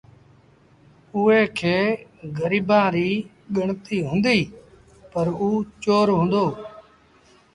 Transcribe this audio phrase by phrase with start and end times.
[1.15, 1.77] اُئي کي
[2.37, 4.51] گريبآنٚ ريٚ ڳڻتيٚ هُنٚديٚ
[5.11, 6.45] پر اوٚ چور هُݩدو۔